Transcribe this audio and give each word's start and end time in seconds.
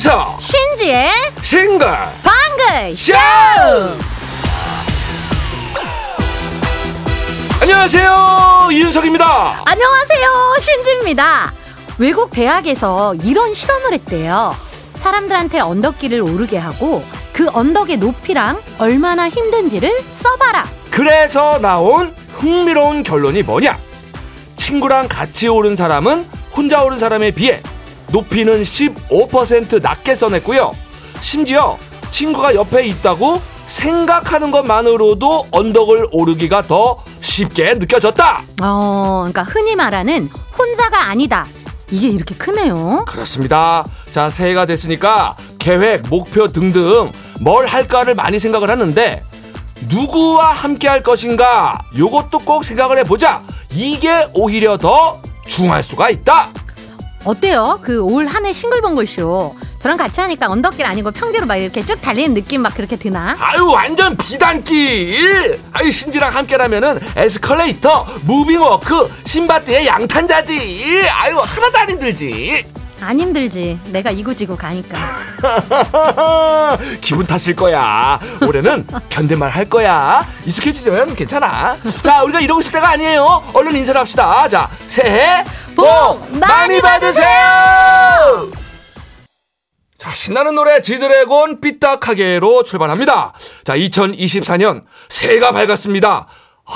윤서 0.00 0.38
신지의 0.40 1.10
싱글 1.42 1.86
방글 2.22 2.96
쇼! 2.96 3.12
안녕하세요 7.60 8.68
윤석입니다. 8.72 9.62
안녕하세요 9.66 10.56
신지입니다. 10.58 11.52
외국 11.98 12.30
대학에서 12.30 13.14
이런 13.16 13.52
실험을 13.52 13.92
했대요. 13.92 14.56
사람들한테 14.94 15.60
언덕길을 15.60 16.22
오르게 16.22 16.56
하고 16.56 17.04
그 17.34 17.50
언덕의 17.52 17.98
높이랑 17.98 18.58
얼마나 18.78 19.28
힘든지를 19.28 20.00
써봐라. 20.14 20.64
그래서 20.90 21.58
나온 21.58 22.14
흥미로운 22.38 23.02
결론이 23.02 23.42
뭐냐? 23.42 23.76
친구랑 24.56 25.08
같이 25.08 25.46
오른 25.48 25.76
사람은 25.76 26.26
혼자 26.56 26.82
오른 26.82 26.98
사람에 26.98 27.32
비해 27.32 27.60
높이는 28.12 28.62
15% 28.62 29.82
낮게 29.82 30.14
써냈고요 30.14 30.70
심지어 31.20 31.78
친구가 32.10 32.54
옆에 32.54 32.86
있다고 32.86 33.40
생각하는 33.66 34.50
것만으로도 34.50 35.46
언덕을 35.50 36.08
오르기가 36.10 36.62
더 36.62 37.02
쉽게 37.20 37.74
느껴졌다 37.74 38.42
어 38.62 39.18
그러니까 39.20 39.42
흔히 39.44 39.76
말하는 39.76 40.28
혼자가 40.58 41.08
아니다 41.08 41.44
이게 41.90 42.08
이렇게 42.08 42.34
크네요 42.36 43.04
그렇습니다. 43.06 43.84
자, 44.12 44.30
새해가 44.30 44.66
됐으니까 44.66 45.36
계획, 45.58 46.08
목표 46.08 46.48
등등 46.48 47.10
뭘 47.40 47.66
할까를 47.66 48.14
많이 48.14 48.38
생각을 48.38 48.70
하는데 48.70 49.22
누구와 49.88 50.52
함께 50.52 50.88
할 50.88 51.02
것인가? 51.02 51.80
요것도 51.96 52.40
꼭 52.40 52.64
생각을 52.64 52.98
해보자. 52.98 53.42
이게 53.72 54.26
오히려 54.34 54.76
더 54.76 55.20
중요할 55.46 55.82
수가 55.82 56.10
있다. 56.10 56.48
어때요? 57.24 57.78
그 57.82 58.02
올 58.02 58.26
한 58.26 58.46
해 58.46 58.52
싱글벙글쇼 58.52 59.54
저랑 59.80 59.96
같이 59.96 60.20
하니까 60.20 60.46
언덕길 60.48 60.84
아니고 60.84 61.10
평지로 61.10 61.46
막 61.46 61.56
이렇게 61.56 61.82
쭉 61.84 62.00
달리는 62.00 62.34
느낌 62.34 62.60
막 62.62 62.74
그렇게 62.74 62.96
드나? 62.96 63.34
아유, 63.38 63.66
완전 63.70 64.14
비단길! 64.16 65.58
아유, 65.72 65.90
신지랑 65.90 66.34
함께라면은 66.34 66.98
에스컬레이터, 67.16 68.06
무빙워크, 68.26 69.10
신밧드의 69.24 69.86
양탄자지! 69.86 71.08
아유, 71.12 71.38
하나도 71.38 71.78
안 71.78 71.90
힘들지! 71.90 72.62
안 73.02 73.18
힘들지 73.18 73.80
내가 73.86 74.10
이고 74.10 74.31
지고 74.31 74.58
가니까 74.58 74.98
기분 77.00 77.24
탓일 77.26 77.56
거야. 77.56 78.20
올해는 78.46 78.86
견딜만 79.08 79.48
할 79.50 79.64
거야. 79.64 80.22
익숙해지면 80.44 81.14
괜찮아. 81.16 81.74
자, 82.02 82.22
우리가 82.24 82.40
이러고 82.40 82.60
있을 82.60 82.72
때가 82.72 82.90
아니에요. 82.90 83.42
얼른 83.54 83.74
인사를 83.74 83.98
합시다. 83.98 84.46
자, 84.48 84.68
새해 84.88 85.42
복 85.80 86.38
많이 86.38 86.80
받으세요! 86.80 87.24
자, 89.96 90.10
신나는 90.10 90.54
노래 90.54 90.80
지드래곤 90.82 91.60
삐딱하게로 91.60 92.62
출발합니다. 92.64 93.32
자, 93.64 93.76
2024년 93.76 94.84
새해가 95.08 95.52
밝았습니다. 95.52 96.26
아, 96.66 96.72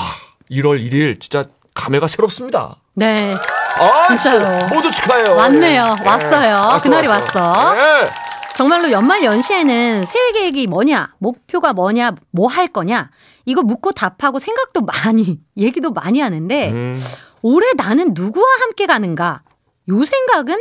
1월 0.51 0.79
1일 0.83 1.19
진짜 1.19 1.45
감회가 1.73 2.07
새롭습니다. 2.07 2.77
네 2.93 3.33
아, 3.79 4.07
진짜로. 4.07 4.67
모두 4.67 4.89
축하해요. 4.91 5.35
왔네요. 5.35 5.95
예. 6.03 6.07
왔어요. 6.07 6.77
그날이 6.81 7.07
왔어. 7.07 7.53
예. 7.75 8.09
정말로 8.55 8.89
연말 8.91 9.23
연시에는 9.23 10.05
새해 10.05 10.31
계획이 10.31 10.67
뭐냐 10.67 11.09
목표가 11.19 11.73
뭐냐 11.73 12.11
뭐 12.31 12.47
할 12.47 12.67
거냐 12.69 13.09
이거 13.43 13.61
묻고 13.63 13.91
답하고 13.91 14.39
생각도 14.39 14.81
많이 14.81 15.39
얘기도 15.57 15.91
많이 15.91 16.21
하는데 16.21 16.69
음. 16.71 17.03
올해 17.47 17.67
나는 17.77 18.13
누구와 18.15 18.43
함께 18.61 18.87
가는가 18.87 19.43
요 19.89 20.03
생각은 20.03 20.55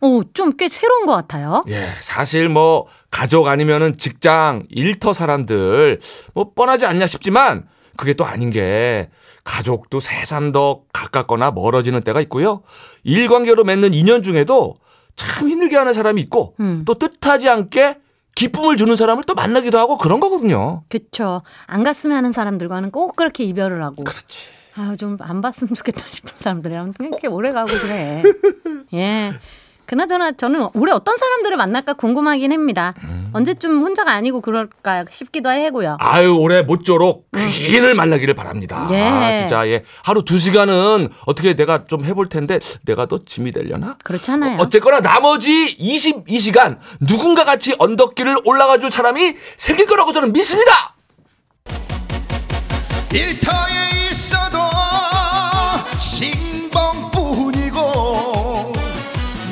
어, 0.00 0.20
좀 0.34 0.52
꽤 0.56 0.68
새로운 0.68 1.04
것 1.06 1.12
같아요. 1.12 1.64
예, 1.68 1.88
사실 2.00 2.48
뭐 2.48 2.86
가족 3.10 3.48
아니면은 3.48 3.96
직장, 3.96 4.62
일터 4.70 5.12
사람들 5.12 5.98
뭐 6.34 6.52
뻔하지 6.54 6.86
않냐 6.86 7.08
싶지만 7.08 7.66
그게 7.96 8.12
또 8.14 8.24
아닌 8.24 8.50
게 8.50 9.10
가족도 9.42 9.98
새삼 9.98 10.52
더 10.52 10.82
가깝거나 10.92 11.50
멀어지는 11.50 12.02
때가 12.02 12.20
있고요. 12.20 12.62
일관계로 13.02 13.64
맺는 13.64 13.92
인연 13.92 14.22
중에도 14.22 14.76
참 15.16 15.48
힘들게 15.48 15.76
하는 15.76 15.92
사람이 15.92 16.20
있고 16.22 16.54
음. 16.60 16.84
또 16.86 16.94
뜻하지 16.94 17.48
않게 17.48 17.98
기쁨을 18.36 18.76
주는 18.76 18.94
사람을 18.94 19.24
또 19.26 19.34
만나기도 19.34 19.76
하고 19.76 19.98
그런 19.98 20.20
거거든요. 20.20 20.84
그쵸. 20.88 21.42
안 21.66 21.82
갔으면 21.82 22.16
하는 22.16 22.30
사람들과는 22.30 22.92
꼭 22.92 23.16
그렇게 23.16 23.42
이별을 23.42 23.82
하고. 23.82 24.04
그렇지. 24.04 24.57
아유, 24.78 24.96
좀 24.96 25.16
안 25.20 25.40
봤으면 25.40 25.74
좋겠다 25.74 26.04
싶은 26.10 26.32
사람들이랑 26.38 26.92
그렇게 26.94 27.26
오래 27.26 27.52
가고 27.52 27.68
그래. 27.72 28.22
예. 28.94 29.32
그나저나 29.86 30.32
저는 30.32 30.68
올해 30.74 30.92
어떤 30.92 31.16
사람들을 31.16 31.56
만날까 31.56 31.94
궁금하긴 31.94 32.52
합니다. 32.52 32.92
음. 33.04 33.30
언제쯤 33.32 33.80
혼자가 33.80 34.12
아니고 34.12 34.42
그럴까 34.42 35.06
싶기도 35.10 35.48
하고요. 35.48 35.96
아유 35.98 36.36
올해 36.38 36.60
모쪼록 36.60 37.26
귀인을 37.34 37.94
만나기를 37.94 38.34
바랍니다. 38.34 38.86
예. 38.90 39.00
아, 39.00 39.36
진짜 39.38 39.66
예 39.68 39.82
하루 40.02 40.24
두 40.24 40.38
시간은 40.38 41.08
어떻게 41.24 41.56
내가 41.56 41.86
좀 41.86 42.04
해볼 42.04 42.28
텐데 42.28 42.58
내가 42.84 43.06
더 43.06 43.24
짐이 43.24 43.50
되려나? 43.50 43.96
그렇잖아요. 44.04 44.58
어 44.60 44.68
쨌거나 44.68 45.00
나머지 45.00 45.74
22시간 45.78 46.76
누군가 47.00 47.46
같이 47.46 47.74
언덕길을 47.78 48.36
올라가 48.44 48.76
줄 48.76 48.90
사람이 48.90 49.36
생길 49.56 49.86
거라고 49.86 50.12
저는 50.12 50.34
믿습니다. 50.34 50.96
일터에 53.10 54.07
있어도 54.28 54.58
싱벙뿐이고 55.96 57.72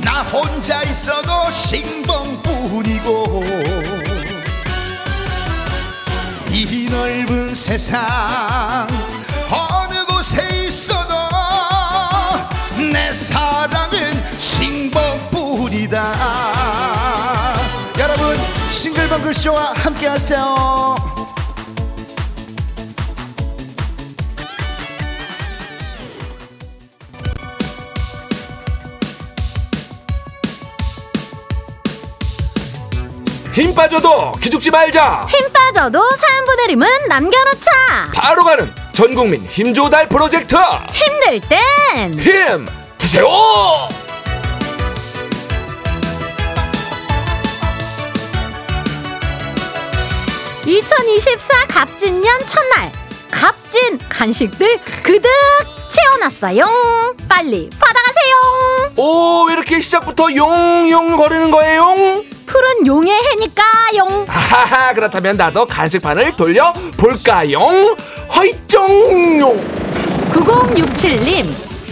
나 0.03 0.21
혼자 0.23 0.83
있어도 0.83 1.51
싱벙뿐이고 1.51 3.43
이 6.51 6.89
넓은 6.91 7.55
세상 7.55 8.87
어느 9.51 10.05
곳에 10.05 10.43
있어도 10.67 11.15
내 12.93 13.11
사랑은 13.15 14.39
싱벙뿐이다. 14.39 15.97
여러분 17.99 18.39
싱글벙글 18.71 19.33
쇼와 19.33 19.73
함께 19.77 20.07
하세요 20.07 21.06
힘 33.57 33.75
빠져도 33.75 34.33
기죽지 34.33 34.71
말자. 34.71 35.27
힘 35.31 35.51
빠져도 35.51 35.99
사연 36.15 36.45
보내림은 36.45 36.87
남겨놓자. 37.09 37.71
바로 38.13 38.45
가는 38.45 38.71
전국민 38.93 39.47
힘조달 39.47 40.11
프로젝트 40.11 40.55
힘들 40.93 41.41
땐 41.49 42.13
힘 42.19 42.67
드세요. 42.99 43.27
2024 50.67 51.67
갑진년 51.69 52.41
첫날 52.47 52.91
갑진 53.31 53.99
간식들 54.09 54.79
그득 55.03 55.31
채워놨어요. 55.91 57.15
빨리 57.29 57.71
받아가세요. 57.79 58.93
오, 58.97 59.45
왜 59.45 59.55
이렇게 59.55 59.81
시작부터 59.81 60.35
용용 60.35 61.17
거리는 61.17 61.51
거예요? 61.51 62.23
푸른 62.47 62.87
용의 62.87 63.13
해니까요. 63.13 64.25
하하, 64.29 64.95
그렇다면 64.95 65.37
나도 65.37 65.67
간식판을 65.67 66.37
돌려 66.37 66.73
볼까요? 66.97 67.59
허이쩡용. 68.35 69.77
9067님, 70.33 71.47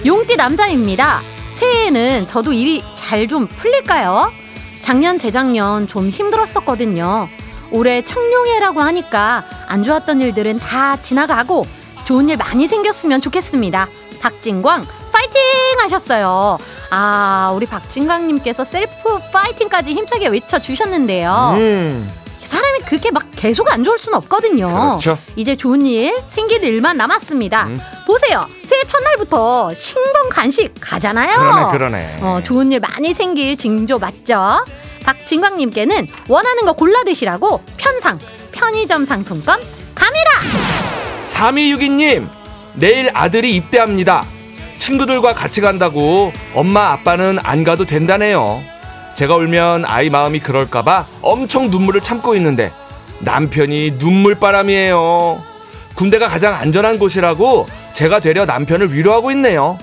용띠 0.06 0.36
남자입니다. 0.36 1.20
새해에는 1.54 2.26
저도 2.26 2.52
일이 2.52 2.82
잘 2.94 3.26
좀 3.28 3.46
풀릴까요? 3.46 4.32
작년, 4.80 5.18
재작년 5.18 5.86
좀 5.86 6.08
힘들었었거든요. 6.08 7.28
올해 7.70 8.02
청룡해라고 8.04 8.80
하니까 8.82 9.44
안 9.66 9.82
좋았던 9.82 10.20
일들은 10.20 10.58
다 10.58 10.96
지나가고 10.96 11.66
좋은 12.04 12.28
일 12.28 12.36
많이 12.36 12.68
생겼으면 12.68 13.20
좋겠습니다. 13.20 13.88
박진광, 14.20 14.86
파이팅! 15.14 15.40
하셨어요. 15.78 16.58
아, 16.90 17.52
우리 17.54 17.66
박진광님께서 17.66 18.64
셀프 18.64 19.18
파이팅까지 19.32 19.92
힘차게 19.94 20.28
외쳐주셨는데요. 20.28 21.54
음, 21.56 22.12
사람이 22.42 22.80
그렇게 22.80 23.10
막 23.10 23.24
계속 23.36 23.70
안 23.72 23.84
좋을 23.84 23.98
순 23.98 24.14
없거든요. 24.14 24.68
그렇죠. 24.68 25.18
이제 25.36 25.56
좋은 25.56 25.86
일 25.86 26.14
생길 26.28 26.62
일만 26.64 26.96
남았습니다. 26.96 27.64
음. 27.66 27.80
보세요. 28.06 28.46
새해 28.64 28.82
첫날부터 28.84 29.72
신봉 29.74 30.28
간식 30.30 30.72
가잖아요. 30.80 31.36
그러네, 31.38 31.72
그러네. 31.72 32.16
어, 32.20 32.40
좋은 32.42 32.70
일 32.72 32.80
많이 32.80 33.14
생길 33.14 33.56
징조 33.56 33.98
맞죠? 33.98 34.62
박진광님께는 35.04 36.06
원하는 36.28 36.64
거 36.64 36.72
골라 36.72 37.02
드시라고 37.04 37.62
편상 37.76 38.18
편의점 38.52 39.04
상품권 39.04 39.60
갑니다. 39.94 40.30
3262님, 41.24 42.28
내일 42.74 43.10
아들이 43.14 43.56
입대합니다. 43.56 44.24
친구들과 44.84 45.32
같이 45.32 45.62
간다고 45.62 46.30
엄마 46.54 46.90
아빠는 46.92 47.38
안 47.42 47.64
가도 47.64 47.86
된다네요. 47.86 48.62
제가 49.14 49.36
울면 49.36 49.86
아이 49.86 50.10
마음이 50.10 50.40
그럴까봐 50.40 51.06
엄청 51.22 51.70
눈물을 51.70 52.02
참고 52.02 52.34
있는데 52.34 52.70
남편이 53.20 53.92
눈물바람이에요. 53.92 55.42
군대가 55.94 56.28
가장 56.28 56.52
안전한 56.52 56.98
곳이라고 56.98 57.64
제가 57.94 58.20
되려 58.20 58.44
남편을 58.44 58.92
위로하고 58.92 59.30
있네요. 59.30 59.78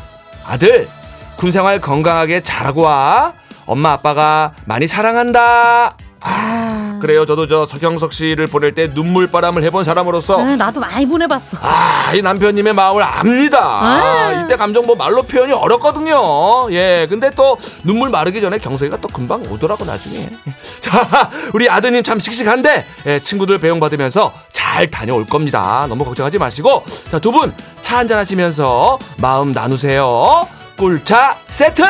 아들, 0.46 0.88
군 1.36 1.50
생활 1.50 1.82
건강하게 1.82 2.42
잘하고 2.42 2.82
와. 2.82 3.34
엄마 3.66 3.94
아빠가 3.94 4.54
많이 4.66 4.86
사랑한다. 4.86 5.96
아, 6.24 7.00
그래요. 7.02 7.26
저도 7.26 7.48
저 7.48 7.66
서경석 7.66 8.14
씨를 8.14 8.48
보낼 8.48 8.74
때 8.76 8.88
눈물바람을 8.94 9.64
해본 9.64 9.84
사람으로서 9.84 10.40
아, 10.40 10.56
나도 10.56 10.80
많이 10.80 11.06
보내봤어. 11.06 11.58
아, 11.62 12.14
이 12.14 12.22
남편님의 12.22 12.74
마음을 12.74 13.02
압니다. 13.04 13.60
아. 13.62 14.44
이때 14.44 14.56
감정 14.56 14.86
뭐 14.86 14.96
말로 14.96 15.24
표현이 15.24 15.52
어렵거든요. 15.54 16.72
예, 16.72 17.08
근데 17.10 17.30
또 17.32 17.58
눈물 17.84 18.10
마르기 18.10 18.40
전에 18.40 18.60
경석이가 18.60 18.98
또 18.98 19.08
금방 19.08 19.42
오더라고 19.50 19.84
나중에. 19.84 20.30
자, 20.80 21.30
우리 21.54 21.70
아드님 21.70 22.04
참 22.04 22.20
씩씩한데 22.20 22.86
예, 23.08 23.20
친구들 23.20 23.58
배웅 23.60 23.80
받으면서 23.80 24.32
잘 24.52 24.90
다녀올 24.92 25.26
겁니다. 25.26 25.86
너무 25.90 26.06
걱정하지 26.06 26.38
마시고 26.38 26.84
자, 27.12 27.20
두 27.20 27.32
분 27.32 27.54
차 27.82 27.98
한잔 27.98 28.20
하시면서 28.20 29.00
마음 29.18 29.52
나누세요. 29.54 30.48
꿀차 30.78 31.36
세트. 31.50 31.84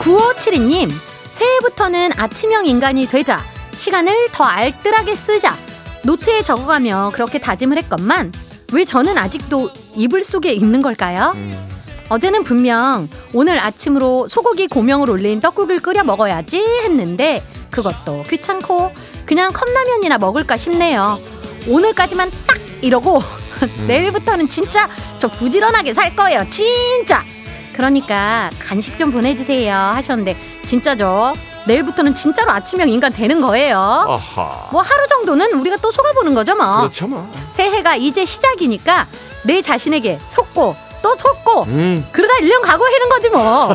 9572님, 0.00 0.90
새해부터는 1.30 2.12
아침형 2.16 2.66
인간이 2.66 3.06
되자. 3.06 3.42
시간을 3.76 4.28
더 4.32 4.44
알뜰하게 4.44 5.14
쓰자. 5.14 5.54
노트에 6.04 6.42
적어가며 6.42 7.12
그렇게 7.12 7.38
다짐을 7.38 7.76
했건만, 7.78 8.32
왜 8.72 8.84
저는 8.84 9.18
아직도 9.18 9.70
이불 9.96 10.24
속에 10.24 10.52
있는 10.52 10.80
걸까요? 10.80 11.36
어제는 12.08 12.44
분명 12.44 13.08
오늘 13.34 13.58
아침으로 13.60 14.26
소고기 14.26 14.66
고명을 14.68 15.10
올린 15.10 15.38
떡국을 15.40 15.80
끓여 15.80 16.02
먹어야지 16.02 16.58
했는데, 16.84 17.42
그것도 17.70 18.24
귀찮고, 18.28 18.92
그냥 19.26 19.52
컵라면이나 19.52 20.16
먹을까 20.18 20.56
싶네요. 20.56 21.20
오늘까지만 21.68 22.30
딱 22.46 22.58
이러고, 22.80 23.22
내일부터는 23.86 24.48
진짜 24.48 24.88
저 25.18 25.28
부지런하게 25.28 25.92
살 25.92 26.16
거예요. 26.16 26.44
진짜! 26.48 27.22
그러니까 27.74 28.50
간식 28.58 28.96
좀 28.98 29.10
보내주세요 29.10 29.74
하셨는데 29.74 30.36
진짜죠 30.66 31.32
내일부터는 31.66 32.14
진짜로 32.14 32.50
아침형 32.52 32.88
인간 32.88 33.12
되는 33.12 33.40
거예요 33.40 33.78
아하. 33.78 34.68
뭐 34.72 34.82
하루 34.82 35.06
정도는 35.06 35.52
우리가 35.60 35.76
또 35.78 35.92
속아보는 35.92 36.34
거죠 36.34 36.54
뭐 36.56 36.78
그렇죠, 36.78 37.06
뭐. 37.06 37.30
새해가 37.54 37.96
이제 37.96 38.24
시작이니까 38.24 39.06
내 39.44 39.62
자신에게 39.62 40.18
속고 40.28 40.74
또 41.02 41.16
속고 41.16 41.62
음. 41.64 42.06
그러다 42.12 42.34
1년 42.40 42.62
가고 42.62 42.84
하는 42.84 43.08
거지 43.08 43.28
뭐 43.30 43.74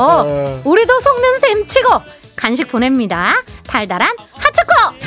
어, 0.00 0.60
우리도 0.64 1.00
속는 1.00 1.38
셈 1.40 1.66
치고 1.66 1.88
간식 2.36 2.68
보냅니다 2.70 3.34
달달한 3.66 4.14
핫초코 4.34 5.06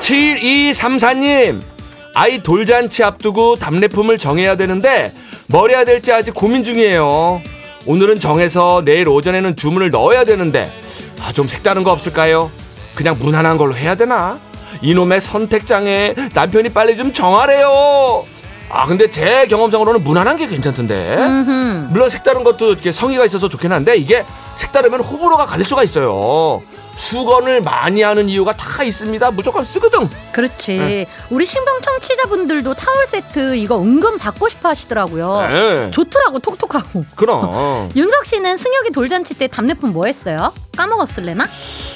7234님, 0.00 1.62
아이 2.14 2.42
돌잔치 2.42 3.04
앞두고 3.04 3.56
답례품을 3.56 4.18
정해야 4.18 4.56
되는데, 4.56 5.12
뭘 5.50 5.70
해야 5.70 5.84
될지 5.84 6.12
아직 6.12 6.32
고민 6.32 6.62
중이에요. 6.62 7.42
오늘은 7.84 8.20
정해서 8.20 8.82
내일 8.84 9.08
오전에는 9.08 9.56
주문을 9.56 9.90
넣어야 9.90 10.22
되는데, 10.24 10.70
아, 11.20 11.32
좀 11.32 11.48
색다른 11.48 11.82
거 11.82 11.90
없을까요? 11.90 12.50
그냥 12.94 13.16
무난한 13.18 13.56
걸로 13.56 13.74
해야 13.74 13.96
되나? 13.96 14.38
이놈의 14.80 15.20
선택장애 15.20 16.14
남편이 16.34 16.68
빨리 16.68 16.96
좀 16.96 17.12
정하래요. 17.12 18.24
아, 18.68 18.86
근데 18.86 19.10
제 19.10 19.46
경험상으로는 19.48 20.04
무난한 20.04 20.36
게 20.36 20.46
괜찮던데. 20.46 21.16
음흠. 21.18 21.88
물론 21.90 22.08
색다른 22.10 22.44
것도 22.44 22.70
이렇게 22.70 22.92
성의가 22.92 23.24
있어서 23.24 23.48
좋긴 23.48 23.72
한데 23.72 23.96
이게 23.96 24.24
색다르면 24.64 25.00
호불호가 25.00 25.46
갈릴 25.46 25.64
수가 25.64 25.82
있어요. 25.82 26.62
수건을 26.96 27.62
많이 27.62 28.02
하는 28.02 28.28
이유가 28.28 28.52
다 28.52 28.82
있습니다. 28.84 29.30
무조건 29.30 29.64
쓰거든. 29.64 30.06
그렇지 30.32 30.76
네. 30.76 31.06
우리 31.30 31.46
신봉 31.46 31.80
청취자분들도 31.80 32.74
타월 32.74 33.06
세트 33.06 33.56
이거 33.56 33.80
은근 33.80 34.18
받고 34.18 34.48
싶어 34.50 34.68
하시더라고요 34.68 35.40
네. 35.48 35.90
좋더라고 35.92 36.40
톡톡하고 36.40 37.04
그럼. 37.16 37.88
윤석 37.96 38.26
씨는 38.26 38.58
승혁이 38.58 38.90
돌잔치 38.90 39.32
때 39.32 39.46
답례품 39.46 39.92
뭐 39.94 40.04
했어요? 40.06 40.52
까먹었을래나? 40.76 41.46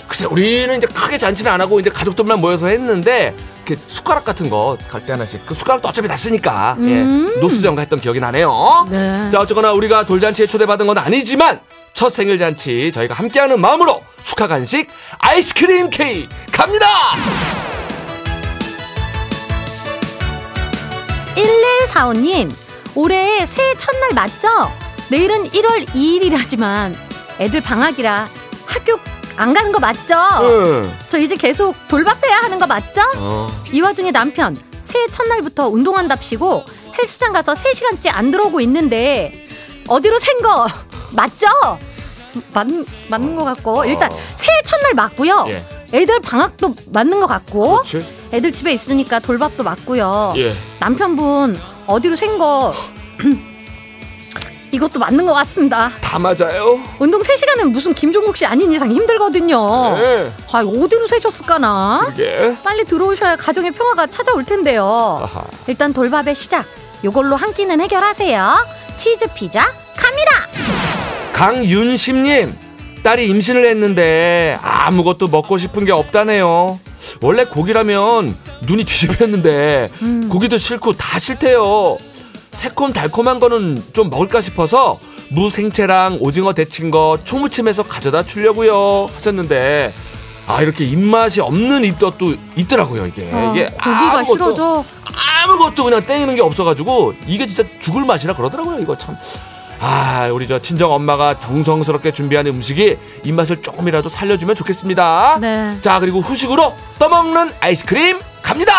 글쎄 0.08 0.24
우리는 0.24 0.74
이제 0.74 0.86
크게 0.86 1.18
잔치는 1.18 1.52
안 1.52 1.60
하고 1.60 1.78
이제 1.80 1.90
가족들만 1.90 2.40
모여서 2.40 2.68
했는데 2.68 3.34
이렇게 3.66 3.80
숟가락 3.88 4.24
같은 4.24 4.48
거 4.48 4.78
갈 4.90 5.04
때 5.04 5.12
하나씩 5.12 5.44
그 5.44 5.54
숟가락도 5.54 5.86
어차피 5.88 6.08
다 6.08 6.16
쓰니까 6.16 6.76
음. 6.78 7.28
예, 7.36 7.40
노수정가 7.40 7.82
했던 7.82 8.00
기억이 8.00 8.20
나네요. 8.20 8.86
네. 8.90 9.28
자 9.30 9.38
어쨌거나 9.40 9.72
우리가 9.72 10.06
돌잔치에 10.06 10.46
초대받은 10.46 10.86
건 10.86 10.96
아니지만 10.98 11.60
첫 11.94 12.12
생일 12.12 12.38
잔치 12.38 12.90
저희가 12.92 13.14
함께하는 13.14 13.60
마음으로 13.60 14.02
축하 14.24 14.46
간식 14.48 14.88
아이스크림 15.18 15.90
케이크 15.90 16.28
갑니다. 16.50 16.86
1145님, 21.36 22.52
올해 22.94 23.46
새해 23.46 23.74
첫날 23.76 24.10
맞죠? 24.12 24.48
내일은 25.10 25.48
1월 25.50 25.86
2일이라지만 25.88 26.94
애들 27.40 27.60
방학이라 27.60 28.28
학교 28.66 28.98
안 29.36 29.52
가는 29.52 29.70
거 29.72 29.78
맞죠? 29.80 30.14
응. 30.42 30.98
저 31.08 31.18
이제 31.18 31.36
계속 31.36 31.74
돌밥해야 31.88 32.38
하는 32.38 32.58
거 32.58 32.66
맞죠? 32.66 33.02
어. 33.16 33.48
이 33.72 33.80
와중에 33.80 34.10
남편 34.12 34.56
새해 34.82 35.08
첫날부터 35.08 35.68
운동한답시고 35.68 36.64
헬스장 36.98 37.32
가서 37.32 37.52
3시간째 37.54 38.10
안 38.14 38.30
들어오고 38.30 38.60
있는데 38.60 39.46
어디로 39.88 40.18
샌 40.18 40.40
거 40.42 40.66
맞죠? 41.14 41.46
맞, 42.52 42.66
맞는 43.08 43.36
것 43.36 43.44
같고 43.44 43.84
일단 43.84 44.12
어. 44.12 44.18
새해 44.36 44.60
첫날 44.64 44.94
맞고요. 44.94 45.46
예. 45.48 45.64
애들 45.92 46.20
방학도 46.20 46.74
맞는 46.86 47.20
것 47.20 47.26
같고 47.26 47.82
그렇지. 47.82 48.04
애들 48.32 48.52
집에 48.52 48.72
있으니까 48.72 49.20
돌밥도 49.20 49.62
맞고요. 49.62 50.34
예. 50.36 50.52
남편분 50.80 51.58
어디로 51.86 52.16
샌거 52.16 52.74
이것도 54.72 54.98
맞는 54.98 55.24
것 55.24 55.32
같습니다. 55.34 55.92
다 56.00 56.18
맞아요. 56.18 56.80
운동 56.98 57.20
3시간은 57.20 57.70
무슨 57.70 57.94
김종국 57.94 58.36
씨 58.36 58.44
아닌 58.44 58.72
이상 58.72 58.90
힘들거든요. 58.90 59.96
네. 59.98 60.32
아, 60.50 60.58
어디로 60.64 61.06
새셨을까나? 61.06 62.08
이게. 62.12 62.56
빨리 62.64 62.84
들어오셔야 62.84 63.36
가정의 63.36 63.70
평화가 63.70 64.08
찾아올 64.08 64.44
텐데요. 64.44 65.20
아하. 65.22 65.44
일단 65.68 65.92
돌밥의 65.92 66.34
시작. 66.34 66.64
요걸로 67.04 67.36
한 67.36 67.52
끼는 67.54 67.80
해결하세요. 67.82 68.66
치즈 68.96 69.26
피자 69.34 69.60
갑니다. 69.96 70.32
강윤심님 71.34 72.54
딸이 73.02 73.28
임신을 73.28 73.66
했는데 73.66 74.56
아무것도 74.62 75.26
먹고 75.28 75.58
싶은 75.58 75.84
게 75.84 75.90
없다네요. 75.92 76.78
원래 77.20 77.44
고기라면 77.44 78.34
눈이 78.62 78.84
뒤집혔는데 78.84 79.90
음. 80.00 80.28
고기도 80.30 80.56
싫고 80.56 80.92
다 80.92 81.18
싫대요. 81.18 81.98
새콤 82.52 82.92
달콤한 82.92 83.40
거는 83.40 83.82
좀 83.92 84.08
먹을까 84.10 84.40
싶어서 84.40 84.98
무생채랑 85.30 86.18
오징어 86.20 86.52
데친 86.52 86.92
거 86.92 87.18
초무침해서 87.24 87.82
가져다 87.82 88.22
주려고요 88.22 89.08
하셨는데 89.16 89.92
아 90.46 90.62
이렇게 90.62 90.84
입맛이 90.84 91.40
없는 91.40 91.84
입덧도 91.84 92.34
있더라고요 92.56 93.06
이게 93.06 93.28
어, 93.32 93.52
이게 93.52 93.66
고기가 93.66 94.22
아무것도- 94.22 94.24
싫어져. 94.26 94.84
아무것도 95.44 95.82
그냥 95.84 96.06
땡기는 96.06 96.36
게 96.36 96.42
없어가지고 96.42 97.14
이게 97.26 97.44
진짜 97.46 97.64
죽을 97.80 98.04
맛이라 98.04 98.34
그러더라고요 98.36 98.78
이거 98.80 98.96
참. 98.96 99.16
아 99.86 100.30
우리 100.32 100.48
저 100.48 100.58
친정 100.58 100.92
엄마가 100.92 101.38
정성스럽게 101.40 102.12
준비한 102.12 102.46
음식이 102.46 102.96
입맛을 103.22 103.60
조금이라도 103.60 104.08
살려주면 104.08 104.56
좋겠습니다. 104.56 105.36
네. 105.42 105.76
자 105.82 106.00
그리고 106.00 106.20
후식으로 106.20 106.74
떠먹는 106.98 107.52
아이스크림 107.60 108.18
갑니다. 108.40 108.72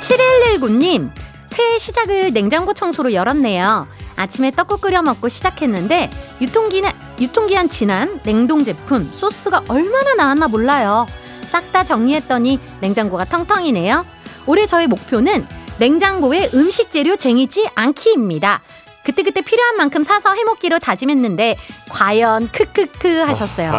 7119님, 0.00 1.12
새해 1.46 1.78
시작을 1.78 2.32
냉장고 2.32 2.74
청소로 2.74 3.12
열었네요. 3.12 3.86
아침에 4.16 4.50
떡국 4.50 4.80
끓여 4.80 5.00
먹고 5.00 5.28
시작했는데 5.28 6.10
유통기한 6.40 6.92
유통기한 7.20 7.68
지난 7.68 8.20
냉동 8.24 8.64
제품 8.64 9.08
소스가 9.16 9.62
얼마나 9.68 10.14
나왔나 10.14 10.48
몰라요. 10.48 11.06
싹 11.44 11.70
다 11.70 11.84
정리했더니 11.84 12.58
냉장고가 12.80 13.24
텅텅이네요. 13.26 14.04
올해 14.46 14.66
저의 14.66 14.88
목표는 14.88 15.46
냉장고에 15.78 16.50
음식 16.54 16.90
재료 16.92 17.16
쟁이지 17.16 17.68
않기입니다. 17.74 18.62
그때그때 19.04 19.42
필요한 19.42 19.76
만큼 19.76 20.02
사서 20.02 20.32
해먹기로 20.34 20.78
다짐했는데 20.78 21.56
과연 21.90 22.48
크크크 22.50 23.18
하셨어요. 23.18 23.70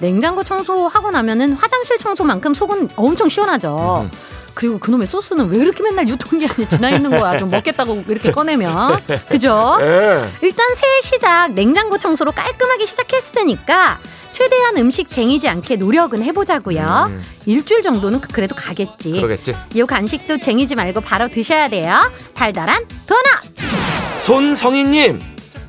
냉장고 0.00 0.42
청소하고 0.42 1.10
나면은 1.12 1.52
화장실 1.52 1.96
청소만큼 1.96 2.54
속은 2.54 2.88
엄청 2.96 3.28
시원하죠. 3.28 4.08
음. 4.54 4.56
그리고 4.56 4.78
그놈의 4.78 5.06
소스는 5.06 5.48
왜 5.50 5.58
이렇게 5.58 5.82
맨날 5.82 6.08
유통기한이 6.08 6.68
지나 6.70 6.90
있는 6.90 7.10
거야? 7.10 7.38
좀 7.38 7.50
먹겠다고 7.50 8.04
이렇게 8.08 8.30
꺼내면. 8.30 9.02
그죠? 9.28 9.78
예. 9.80 10.28
일단 10.42 10.74
새해 10.74 11.00
시작 11.02 11.52
냉장고 11.52 11.98
청소로 11.98 12.32
깔끔하게 12.32 12.86
시작했으니까 12.86 13.98
최대한 14.30 14.76
음식 14.78 15.06
쟁이지 15.08 15.48
않게 15.48 15.76
노력은 15.76 16.22
해보자고요. 16.22 17.06
음. 17.08 17.22
일주일 17.46 17.82
정도는 17.82 18.20
그- 18.20 18.28
그래도 18.28 18.54
가겠지. 18.56 19.12
그러겠지. 19.12 19.54
이 19.74 19.82
간식도 19.82 20.38
쟁이지 20.38 20.74
말고 20.74 21.00
바로 21.02 21.28
드셔야 21.28 21.68
돼요. 21.68 22.10
달달한 22.34 22.84
도넛. 23.06 23.24
손성희님, 24.20 25.20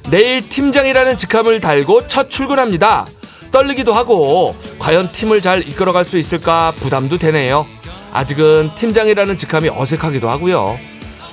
내일 0.10 0.48
팀장이라는 0.48 1.18
직함을 1.18 1.60
달고 1.60 2.08
첫 2.08 2.30
출근합니다. 2.30 3.06
떨리기도 3.52 3.94
하고, 3.94 4.56
과연 4.80 5.12
팀을 5.12 5.42
잘 5.42 5.68
이끌어갈 5.68 6.04
수 6.06 6.18
있을까 6.18 6.74
부담도 6.78 7.18
되네요. 7.18 7.66
아직은 8.16 8.72
팀장이라는 8.76 9.38
직함이 9.38 9.70
어색하기도 9.70 10.30
하고요. 10.30 10.80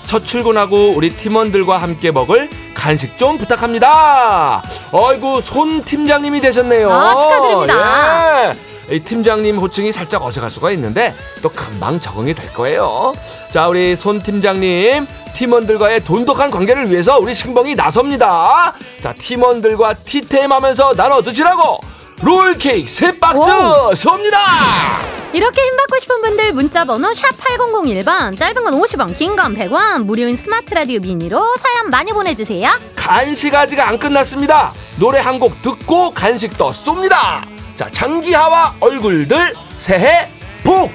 첫 0.07 0.25
출근하고 0.27 0.93
우리 0.97 1.11
팀원들과 1.11 1.79
함께 1.79 2.11
먹을 2.11 2.51
간식 2.75 3.17
좀 3.17 3.39
부탁합니다. 3.39 4.63
어이구, 4.91 5.41
손 5.41 5.85
팀장님이 5.85 6.41
되셨네요. 6.41 6.93
아, 6.93 7.19
축하드립니다. 7.21 8.49
예. 8.49 8.97
이 8.97 8.99
팀장님 8.99 9.59
호칭이 9.59 9.93
살짝 9.93 10.25
어색할 10.25 10.51
수가 10.51 10.73
있는데 10.73 11.15
또 11.41 11.49
금방 11.49 12.01
적응이 12.01 12.35
될 12.35 12.53
거예요. 12.53 13.15
자, 13.53 13.69
우리 13.69 13.95
손 13.95 14.21
팀장님 14.21 15.07
팀원들과의 15.35 16.03
돈독한 16.05 16.51
관계를 16.51 16.91
위해서 16.91 17.17
우리 17.17 17.33
신봉이 17.33 17.77
나섭니다. 17.77 18.73
자, 19.01 19.13
팀원들과 19.13 19.95
티템하면서 19.95 20.97
나눠 20.97 21.23
드시라고 21.23 21.79
롤 22.23 22.59
케이크 22.59 22.91
세 22.91 23.17
박스 23.21 23.41
오. 23.41 23.93
쏩니다. 23.93 25.22
이렇게 25.33 25.63
힘받고 25.63 25.99
싶은 26.01 26.21
분들 26.21 26.53
문자 26.53 26.85
번호 26.85 27.13
샵 27.15 27.29
8001번 27.39 28.39
짧은 28.39 28.65
건 28.65 28.75
50원 28.81 29.17
긴 29.17 29.35
건 29.35 29.55
100원 29.57 30.05
무료인 30.05 30.37
스마트 30.37 30.75
라디오 30.75 31.01
미니로 31.01 31.57
사연 31.57 31.89
많이 31.91 32.13
보내주세요 32.13 32.71
간식 32.95 33.55
아직 33.55 33.81
안 33.81 33.99
끝났습니다. 33.99 34.73
노래 34.99 35.19
한 35.21 35.39
곡 35.41 35.61
듣고 35.63 36.11
간식 36.13 36.57
더 36.59 36.71
쏩니다. 36.71 37.45
자, 37.77 37.89
장기하와 37.91 38.75
얼굴들 38.81 39.55
새해 39.79 40.29
복! 40.63 40.91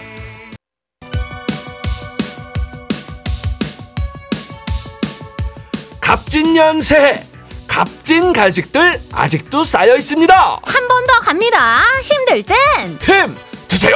갑진년 6.00 6.82
새해 6.82 7.22
값진 7.68 8.34
간식들 8.34 9.02
아직도 9.12 9.64
쌓여 9.64 9.96
있습니다. 9.98 10.60
한 10.64 10.88
번 10.88 11.06
더 11.08 11.20
갑니다 11.20 11.84
힘들 12.04 12.44
땐힘 12.44 13.36
드세요. 13.78 13.96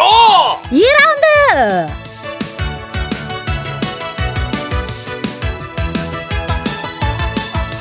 2라운드 0.69 1.89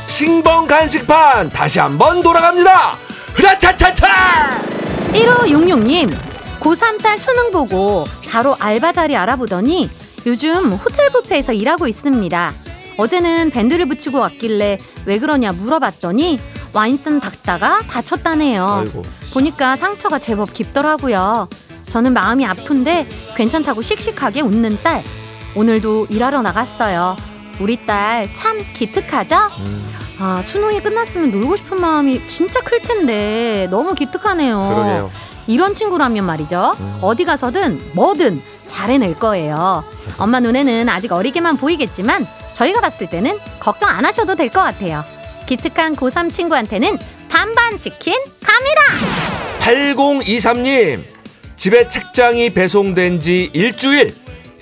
싱벙 0.09 0.67
간식판 0.67 1.51
다시 1.51 1.79
한번 1.79 2.23
돌아갑니다. 2.23 2.97
흐라차차차. 3.35 4.07
1566님 5.13 6.17
고3 6.61 7.03
딸 7.03 7.19
수능 7.19 7.53
보고 7.53 8.05
바로 8.31 8.57
알바 8.59 8.93
자리 8.93 9.15
알아보더니 9.15 9.91
요즘 10.25 10.73
호텔 10.73 11.11
뷔페에서 11.11 11.53
일하고 11.53 11.87
있습니다. 11.87 12.53
어제는 12.97 13.51
밴드를 13.51 13.85
붙이고 13.87 14.19
왔길래 14.19 14.79
왜 15.05 15.19
그러냐 15.19 15.53
물어봤더니 15.53 16.41
와인잔 16.75 17.21
닦다가 17.21 17.83
다쳤다네요. 17.91 18.67
아이고. 18.67 19.03
보니까 19.35 19.77
상처가 19.77 20.19
제법 20.19 20.55
깊더라고요. 20.55 21.49
저는 21.91 22.13
마음이 22.13 22.47
아픈데 22.47 23.07
괜찮다고 23.37 23.83
씩씩하게 23.83 24.43
웃는 24.43 24.79
딸. 24.83 25.03
오늘도 25.57 26.07
일하러 26.09 26.41
나갔어요. 26.43 27.17
우리 27.59 27.85
딸 27.85 28.33
참 28.35 28.59
기특하죠? 28.75 29.37
음, 29.59 29.85
아, 30.21 30.41
수능이 30.45 30.81
끝났으면 30.81 31.33
놀고 31.33 31.57
싶은 31.57 31.81
마음이 31.81 32.25
진짜 32.27 32.61
클 32.61 32.81
텐데 32.81 33.67
너무 33.71 33.95
기특하네요. 33.95 34.57
그러게요. 34.57 35.11
이런 35.49 35.75
친구라면 35.75 36.25
말이죠. 36.25 36.75
음. 36.79 36.99
어디 37.03 37.25
가서든 37.25 37.91
뭐든 37.95 38.41
잘 38.67 38.91
해낼 38.91 39.15
거예요. 39.15 39.83
엄마 40.19 40.39
눈에는 40.39 40.89
아직 40.89 41.11
어리게만 41.13 41.57
보이겠지만 41.57 42.27
저희가 42.55 42.81
봤을 42.81 43.11
때는 43.11 43.39
걱정 43.59 43.89
안 43.91 44.05
하셔도 44.05 44.37
될 44.37 44.49
것 44.51 44.63
같아요. 44.63 45.05
기특한 45.47 45.97
고3 45.97 46.33
친구한테는 46.33 46.97
반반 47.29 47.79
치킨 47.81 48.15
갑니다. 48.45 48.81
8023님 49.61 51.03
집에 51.61 51.89
책장이 51.89 52.55
배송된 52.55 53.21
지 53.21 53.51
일주일 53.53 54.15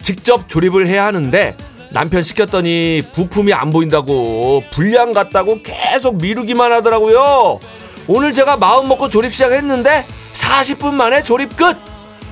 직접 0.03 0.49
조립을 0.49 0.89
해야 0.89 1.05
하는데 1.05 1.57
남편 1.91 2.25
시켰더니 2.25 3.05
부품이 3.15 3.53
안 3.53 3.71
보인다고 3.71 4.65
불량 4.73 5.13
같다고 5.13 5.61
계속 5.63 6.21
미루기만 6.21 6.73
하더라고요. 6.73 7.61
오늘 8.09 8.33
제가 8.35 8.57
마음 8.57 8.89
먹고 8.89 9.09
조립 9.11 9.33
시작했는데 9.33 10.05
40분 10.33 10.95
만에 10.95 11.23
조립 11.23 11.57
끝! 11.57 11.77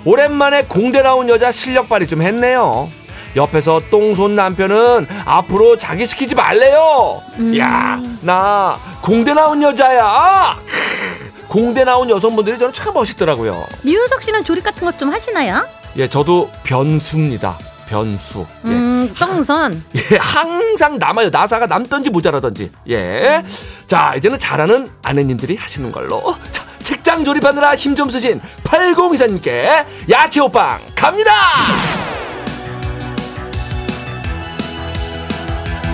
오랜만에 0.05 0.65
공대 0.65 1.01
나온 1.01 1.29
여자 1.29 1.53
실력 1.53 1.89
발휘 1.89 2.09
좀 2.09 2.21
했네요. 2.23 2.91
옆에서 3.37 3.83
똥손 3.89 4.35
남편은 4.35 5.07
앞으로 5.27 5.79
자기 5.79 6.07
시키지 6.07 6.35
말래요. 6.35 7.23
음. 7.39 7.57
야 7.57 8.17
나 8.27 8.77
공대 9.03 9.33
나온 9.33 9.63
여자야 9.63 10.59
공대 11.57 11.85
나온 11.85 12.11
여성분들이 12.11 12.59
저는 12.59 12.75
참 12.75 12.93
멋있더라고요. 12.93 13.65
이윤석 13.83 14.23
씨는 14.23 14.45
조립 14.45 14.63
같은 14.63 14.85
것 14.85 14.99
좀 14.99 15.09
하시나요? 15.11 15.67
예, 15.97 16.07
저도 16.07 16.51
변수입니다. 16.65 17.59
변수. 17.89 18.41
예. 18.67 18.69
음, 18.69 19.15
똥선. 19.19 19.83
예, 20.13 20.17
항상 20.19 20.99
남아요. 20.99 21.31
나사가 21.31 21.67
남던지 21.67 22.11
모자라던지. 22.11 22.71
예. 22.91 23.43
자, 23.87 24.15
이제는 24.17 24.39
잘하는 24.39 24.91
아내님들이 25.03 25.57
하시는 25.57 25.91
걸로. 25.93 26.37
자, 26.51 26.63
책장 26.83 27.25
조립하느라 27.25 27.75
힘 27.75 27.95
좀 27.95 28.11
쓰신 28.11 28.39
8024님께 28.65 29.87
야채 30.11 30.41
호빵 30.41 30.81
갑니다! 30.95 31.33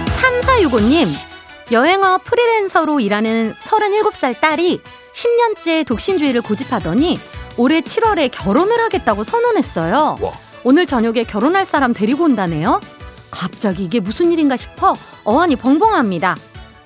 3465님, 0.06 1.08
여행업 1.70 2.24
프리랜서로 2.24 2.98
일하는 3.00 3.54
37살 3.54 4.40
딸이 4.40 4.80
10년째 5.14 5.86
독신주의를 5.86 6.42
고집하더니 6.42 7.18
올해 7.56 7.80
7월에 7.80 8.30
결혼을 8.32 8.80
하겠다고 8.80 9.24
선언했어요. 9.24 10.18
와. 10.20 10.32
오늘 10.64 10.86
저녁에 10.86 11.24
결혼할 11.24 11.66
사람 11.66 11.92
데리고 11.92 12.24
온다네요. 12.24 12.80
갑자기 13.30 13.84
이게 13.84 14.00
무슨 14.00 14.30
일인가 14.32 14.56
싶어 14.56 14.94
어안이 15.24 15.56
벙벙합니다. 15.56 16.36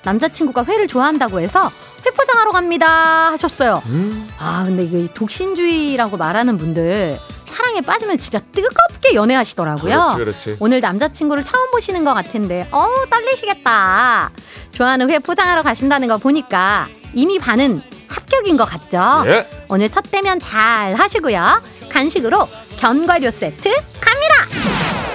남자친구가 0.05 0.65
회를 0.65 0.87
좋아한다고 0.87 1.41
해서 1.41 1.71
회 2.07 2.11
포장하러 2.11 2.53
갑니다 2.53 3.33
하셨어요. 3.33 3.83
음, 3.87 4.29
아 4.39 4.65
근데 4.65 4.85
이게 4.85 5.13
독신주의라고 5.13 6.17
말하는 6.17 6.57
분들 6.57 7.19
사랑에 7.45 7.81
빠지면 7.81 8.19
진짜 8.19 8.39
뜨겁게 8.53 9.15
연애하시더라고요. 9.15 10.15
그렇지. 10.17 10.57
오늘 10.61 10.81
남자친구를 10.81 11.43
처음 11.43 11.71
보시는 11.71 12.05
것 12.05 12.15
같은데 12.15 12.69
어 12.71 12.87
떨리시겠다. 13.11 14.31
좋아하는 14.73 15.11
회 15.11 15.19
포장하러 15.19 15.63
가신다는 15.63 16.07
거 16.09 16.19
보니까 16.19 16.87
이미 17.13 17.39
반은 17.39 17.83
합격인 18.09 18.57
것 18.57 18.65
같죠? 18.65 19.25
예. 19.31 19.47
오늘 19.69 19.89
첫 19.89 20.05
대면 20.11 20.39
잘 20.41 20.95
하시고요. 20.95 21.63
간식으로 21.89 22.49
견과류 22.79 23.31
세트 23.31 23.71
갑니다. 24.01 24.35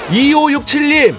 2567님, 0.09 1.15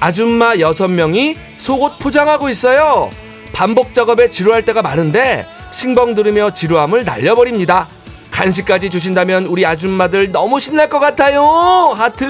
아줌마 0.00 0.54
6명이 0.54 1.36
속옷 1.58 1.98
포장하고 1.98 2.48
있어요. 2.48 3.10
반복 3.52 3.94
작업에 3.94 4.30
지루할 4.30 4.64
때가 4.64 4.82
많은데, 4.82 5.46
싱벙 5.70 6.14
들으며 6.14 6.52
지루함을 6.52 7.04
날려버립니다. 7.04 7.86
간식까지 8.30 8.90
주신다면 8.90 9.46
우리 9.46 9.64
아줌마들 9.66 10.32
너무 10.32 10.58
신날 10.58 10.88
것 10.88 10.98
같아요. 10.98 11.44
하트! 11.94 12.24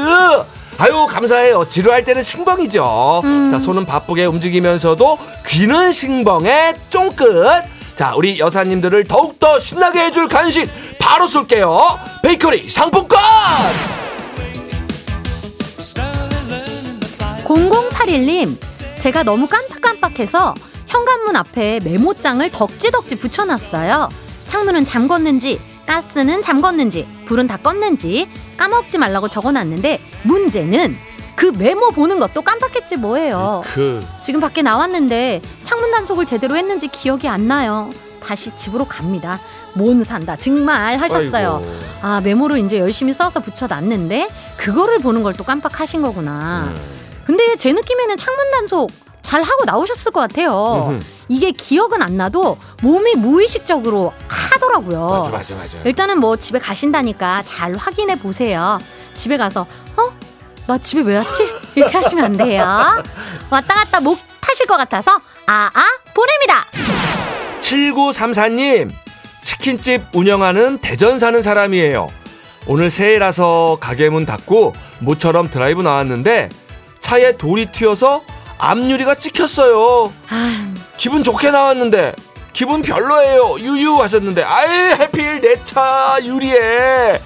아유, 0.79 1.07
감사해요. 1.09 1.65
지루할 1.69 2.05
때는 2.05 2.23
싱벙이죠. 2.25 3.21
음. 3.25 3.51
자, 3.51 3.59
손은 3.59 3.87
바쁘게 3.87 4.25
움직이면서도 4.25 5.19
귀는 5.47 5.93
싱벙의 5.93 6.75
쫑끝. 6.91 7.65
자, 7.97 8.15
우리 8.17 8.39
여사님들을 8.39 9.05
더욱더 9.05 9.59
신나게 9.59 10.07
해줄 10.07 10.29
간식 10.29 10.69
바로 10.99 11.27
쏠게요. 11.27 11.99
베이커리 12.23 12.69
상품권! 12.71 13.19
0081님, 17.45 18.57
제가 19.01 19.23
너무 19.25 19.47
깜빡깜빡해서 19.47 20.55
현관문 20.87 21.37
앞에 21.37 21.81
메모장을 21.81 22.49
덕지덕지 22.51 23.17
붙여놨어요. 23.17 24.09
창문은 24.47 24.85
잠궜는지, 24.85 25.59
가스는 25.87 26.41
잠궜는지, 26.41 27.07
불은 27.27 27.47
다 27.47 27.59
껐는지 27.59 28.27
까먹지 28.57 28.99
말라고 28.99 29.29
적어놨는데 29.29 30.01
문제는 30.23 30.97
그 31.37 31.47
메모 31.47 31.91
보는 31.91 32.19
것도 32.21 32.43
깜빡했지 32.43 32.97
뭐예요. 32.97 33.63
그, 33.75 34.05
지금 34.23 34.41
밖에 34.41 34.63
나왔는데 34.63 35.41
창문 35.63 35.91
단속을 35.91 36.25
제대로 36.27 36.57
했는지 36.57 36.89
기억이 36.89 37.29
안 37.29 37.49
나요. 37.49 37.91
다시 38.23 38.55
집으로 38.57 38.85
갑니다. 38.85 39.41
몬 39.75 40.05
산다 40.05 40.37
정말 40.37 40.99
하셨어요. 41.01 41.63
아이고. 41.65 41.77
아 42.03 42.21
메모를 42.23 42.59
이제 42.59 42.79
열심히 42.79 43.13
써서 43.13 43.41
붙여놨는데 43.41 44.29
그거를 44.59 44.99
보는 44.99 45.23
걸 45.23 45.33
또 45.33 45.43
깜빡하신 45.45 46.03
거구나. 46.03 46.75
음. 46.77 46.77
근데 47.25 47.57
제 47.57 47.73
느낌에는 47.73 48.17
창문 48.17 48.51
단속 48.53 48.91
잘 49.23 49.43
하고 49.43 49.65
나오셨을 49.65 50.13
것 50.13 50.21
같아요. 50.21 50.89
음흠. 50.91 51.01
이게 51.29 51.51
기억은 51.53 52.03
안 52.03 52.17
나도 52.17 52.59
몸이 52.83 53.15
무의식적으로 53.17 54.13
하더라고요. 54.29 55.09
맞아 55.09 55.31
맞아 55.31 55.55
맞아. 55.55 55.79
일단은 55.85 56.21
뭐 56.21 56.37
집에 56.37 56.59
가신다니까 56.59 57.43
잘 57.45 57.75
확인해 57.75 58.17
보세요. 58.19 58.79
집에 59.15 59.37
가서 59.37 59.63
어? 59.63 59.67
나 60.67 60.79
집에 60.79 61.03
왜 61.03 61.19
왔지? 61.19 61.49
이렇게 61.75 61.97
하시면 61.97 62.25
안 62.25 62.33
돼요. 62.33 62.63
왔다 63.51 63.75
갔다 63.75 64.01
못 64.01 64.19
하실 64.41 64.67
것 64.67 64.77
같아서 64.77 65.19
아아 65.47 65.71
보냅니다. 66.15 66.65
7934님 67.61 68.91
치킨집 69.45 70.03
운영하는 70.13 70.79
대전 70.79 71.19
사는 71.19 71.43
사람이에요. 71.43 72.09
오늘 72.67 72.91
새해라서 72.91 73.79
가게 73.81 74.09
문 74.09 74.25
닫고 74.25 74.75
모처럼 75.01 75.51
드라이브 75.51 75.83
나왔는데 75.83 76.49
차에 77.01 77.37
돌이 77.37 77.67
튀어서 77.67 78.23
앞유리가 78.59 79.17
찍혔어요. 79.17 80.13
아, 80.31 80.75
기분 80.97 81.25
좋게 81.25 81.51
나왔는데 81.51 82.15
기분 82.53 82.83
별로예요. 82.83 83.59
유유 83.59 84.01
하셨는데 84.01 84.45
아이 84.45 84.69
해필 84.95 85.41
내 85.41 85.57
차 85.65 86.19
유리에 86.23 87.21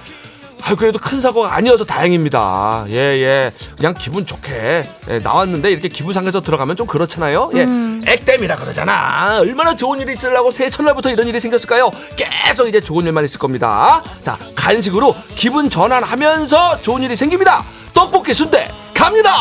아 0.67 0.75
그래도 0.75 0.99
큰 0.99 1.21
사고가 1.21 1.55
아니어서 1.55 1.85
다행입니다. 1.85 2.85
예 2.89 2.93
예. 2.95 3.51
그냥 3.77 3.93
기분 3.97 4.25
좋게 4.25 4.83
예, 5.09 5.19
나왔는데 5.19 5.71
이렇게 5.71 5.87
기분 5.87 6.13
상해서 6.13 6.41
들어가면 6.41 6.75
좀 6.75 6.87
그렇잖아요. 6.87 7.51
예. 7.55 7.63
음. 7.63 8.01
액땜이라 8.05 8.55
그러잖아. 8.57 9.37
얼마나 9.39 9.75
좋은 9.75 10.01
일이 10.01 10.13
있으려고 10.13 10.51
새해 10.51 10.69
첫날부터 10.69 11.09
이런 11.09 11.27
일이 11.27 11.39
생겼을까요? 11.39 11.89
계속 12.17 12.67
이제 12.67 12.81
좋은 12.81 13.05
일만 13.05 13.23
있을 13.23 13.39
겁니다. 13.39 14.03
자 14.21 14.37
간식으로 14.55 15.15
기분 15.35 15.69
전환하면서 15.69 16.81
좋은 16.81 17.01
일이 17.03 17.15
생깁니다. 17.15 17.63
떡볶이 17.93 18.33
순대 18.33 18.69
갑니다. 18.93 19.31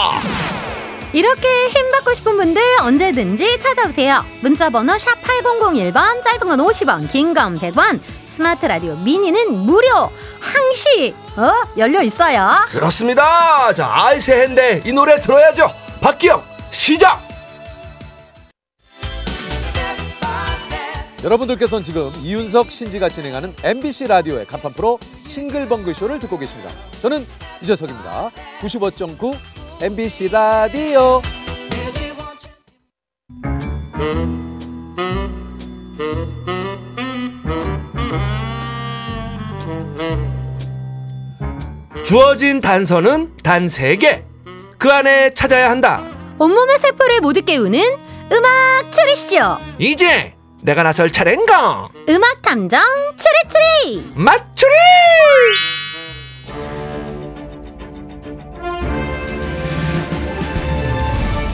이렇게 1.12 1.68
힘 1.68 1.90
받고 1.92 2.14
싶은 2.14 2.36
분들 2.36 2.62
언제든지 2.82 3.58
찾아오세요. 3.58 4.24
문자 4.42 4.68
번호 4.70 4.98
샵 4.98 5.22
8001번, 5.22 6.22
짧은 6.22 6.40
건 6.46 6.58
50원, 6.58 7.08
긴 7.10 7.32
건 7.32 7.58
100원. 7.58 8.00
스마트 8.36 8.66
라디오 8.66 8.94
미니는 8.96 9.50
무료. 9.64 10.10
항시 10.40 11.14
어? 11.38 11.52
열려 11.78 12.02
있어요. 12.02 12.46
그렇습니다. 12.68 13.72
자, 13.72 13.90
아이 13.90 14.20
새해인데 14.20 14.82
이 14.84 14.92
노래 14.92 15.18
들어야죠. 15.18 15.72
박기영 16.02 16.42
시작. 16.70 17.22
여러분들께서는 21.24 21.82
지금 21.82 22.12
이윤석 22.20 22.70
신지가 22.70 23.08
진행하는 23.08 23.56
MBC 23.64 24.06
라디오의 24.08 24.44
간판 24.44 24.74
프로 24.74 24.98
싱글벙글 25.26 25.94
쇼를 25.94 26.20
듣고 26.20 26.38
계십니다. 26.38 26.70
저는 27.00 27.26
유재석입니다. 27.62 28.30
95.9 28.60 29.34
MBC 29.82 30.28
라디오. 30.28 31.22
주어진 42.06 42.60
단서는 42.60 43.36
단 43.42 43.68
세 43.68 43.96
개. 43.96 44.22
그 44.78 44.90
안에 44.92 45.34
찾아야 45.34 45.70
한다. 45.70 46.02
온몸의 46.38 46.78
세포를 46.78 47.20
모두 47.20 47.42
깨우는 47.42 47.80
음악 48.32 48.92
추리쇼. 48.92 49.58
이제 49.78 50.32
내가 50.62 50.82
나설 50.84 51.10
차례인가? 51.10 51.88
음악 52.08 52.42
탐정 52.42 52.80
추리추리. 53.16 54.12
맞추리! 54.14 54.72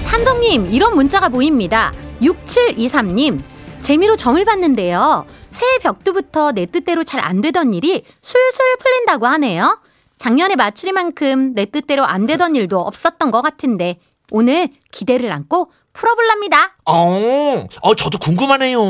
탐정님, 0.06 0.68
이런 0.72 0.94
문자가 0.94 1.28
보입니다. 1.28 1.92
6723님, 2.20 3.40
재미로 3.82 4.16
점을 4.16 4.42
봤는데요. 4.44 5.26
새해 5.50 5.78
벽두부터 5.78 6.52
내 6.52 6.66
뜻대로 6.66 7.02
잘 7.04 7.22
안 7.22 7.40
되던 7.40 7.72
일이 7.74 8.04
술술 8.22 8.76
풀린다고 8.78 9.26
하네요. 9.26 9.78
작년에 10.22 10.54
맞추리만큼 10.54 11.52
내 11.52 11.64
뜻대로 11.64 12.04
안 12.04 12.26
되던 12.26 12.54
일도 12.54 12.78
없었던 12.78 13.32
것 13.32 13.42
같은데, 13.42 13.98
오늘 14.30 14.68
기대를 14.92 15.32
안고 15.32 15.72
풀어볼랍니다. 15.92 16.76
어, 16.84 17.66
어, 17.80 17.94
저도 17.96 18.18
궁금하네요. 18.18 18.80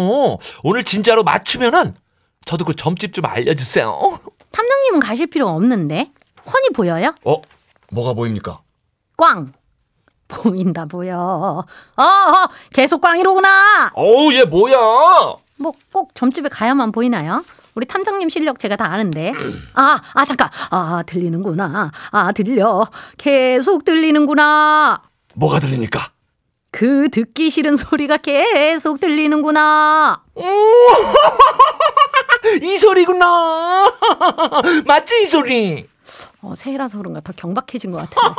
오늘 0.62 0.84
진짜로 0.84 1.24
맞추면은 1.24 1.94
저도 2.44 2.66
그 2.66 2.76
점집 2.76 3.14
좀 3.14 3.24
알려주세요. 3.24 3.98
탐정님은 4.50 5.00
가실 5.00 5.26
필요가 5.28 5.52
없는데, 5.52 6.12
훤히 6.44 6.68
보여요? 6.74 7.14
어, 7.24 7.40
뭐가 7.90 8.12
보입니까? 8.12 8.60
꽝. 9.16 9.54
보인다, 10.28 10.84
보여. 10.84 11.16
어, 11.96 12.02
어 12.02 12.48
계속 12.74 13.00
꽝이로구나! 13.00 13.92
어우, 13.94 14.34
얘 14.34 14.44
뭐야? 14.44 14.76
뭐 15.56 15.72
꼭 15.92 16.14
점집에 16.14 16.50
가야만 16.50 16.92
보이나요? 16.92 17.42
우리 17.74 17.86
탐정님 17.86 18.28
실력 18.28 18.58
제가 18.58 18.76
다 18.76 18.86
아는데. 18.86 19.32
아, 19.74 19.98
아, 20.12 20.24
잠깐. 20.24 20.50
아, 20.70 21.02
들리는구나. 21.06 21.90
아, 22.10 22.32
들려. 22.32 22.86
계속 23.16 23.84
들리는구나. 23.84 25.02
뭐가 25.34 25.60
들립니까? 25.60 26.10
그 26.70 27.08
듣기 27.10 27.50
싫은 27.50 27.76
소리가 27.76 28.18
계속 28.18 29.00
들리는구나. 29.00 30.22
이 32.62 32.76
소리구나. 32.78 33.92
맞지 34.86 35.22
이 35.22 35.26
소리? 35.26 35.86
어, 36.42 36.54
새해라서 36.56 36.98
그런가 36.98 37.20
더 37.20 37.32
경박해진 37.34 37.90
것 37.90 37.98
같아요. 37.98 38.34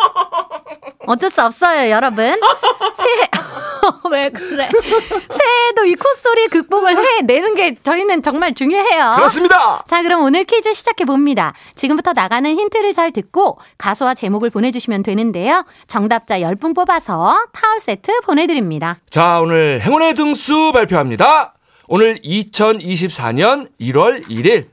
어쩔 1.08 1.30
수 1.30 1.42
없어요, 1.44 1.89
여러분. 1.89 2.24
새해, 2.96 3.30
왜 4.12 4.30
그래. 4.30 4.70
새해도 4.72 5.86
이 5.86 5.96
콧소리 5.96 6.48
극복을 6.48 6.96
해내는 6.98 7.56
게 7.56 7.76
저희는 7.84 8.24
정말 8.24 8.54
중요해요. 8.54 9.13
그렇습니다. 9.16 9.84
자, 9.88 10.02
그럼 10.02 10.22
오늘 10.22 10.44
퀴즈 10.46 10.74
시작해 10.74 11.06
봅니다. 11.06 11.54
지금부터 11.76 12.13
나가는 12.13 12.50
힌트를 12.50 12.94
잘 12.94 13.12
듣고 13.12 13.58
가수와 13.78 14.13
제목을 14.13 14.50
보내주시면 14.50 15.04
되는데요. 15.04 15.66
정답자 15.88 16.39
10분 16.39 16.76
뽑아서 16.76 17.38
타월 17.52 17.80
세트 17.80 18.22
보내드립니다. 18.22 19.00
자, 19.10 19.42
오늘 19.42 19.82
행운의 19.82 20.16
등수 20.16 20.72
발표합니다. 20.74 21.54
오늘 21.89 22.20
2024년 22.22 23.70
1월 23.82 24.26
1일 24.30 24.68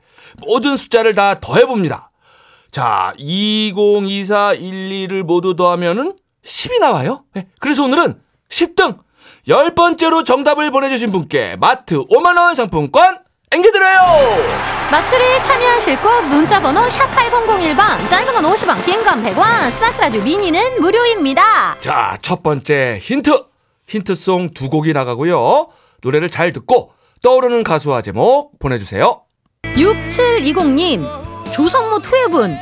모든 0.47 0.77
숫자를 0.77 1.13
다 1.13 1.39
더해봅니다. 1.39 2.10
자, 2.71 3.13
2024, 3.17 4.53
12를 4.55 5.23
모두 5.23 5.55
더하면은 5.55 6.13
10이 6.45 6.79
나와요. 6.79 7.23
네, 7.33 7.47
그래서 7.59 7.83
오늘은 7.83 8.19
10등! 8.49 8.97
열 9.47 9.75
번째로 9.75 10.23
정답을 10.23 10.71
보내주신 10.71 11.11
분께 11.11 11.55
마트 11.59 11.97
5만원 12.05 12.55
상품권 12.55 13.19
앵겨드려요! 13.53 13.97
맞추리 14.89 15.43
참여하실 15.43 15.99
곳 16.01 16.21
문자번호 16.25 16.81
샵8001번 16.87 18.09
짧은 18.09 18.33
건 18.33 18.43
50원 18.53 18.83
긴 18.85 19.03
건 19.03 19.23
100원 19.23 19.71
스마트 19.73 19.99
라디오 20.01 20.21
미니는 20.21 20.79
무료입니다. 20.81 21.75
자, 21.79 22.17
첫 22.21 22.41
번째 22.43 22.99
힌트. 23.01 23.45
힌트송 23.87 24.51
두 24.53 24.69
곡이 24.69 24.93
나가고요. 24.93 25.67
노래를 26.01 26.29
잘 26.29 26.53
듣고 26.53 26.93
떠오르는 27.21 27.63
가수와 27.63 28.01
제목 28.01 28.57
보내주세요. 28.59 29.23
6720님 29.63 31.20
조성모 31.53 31.99
투애분 31.99 32.57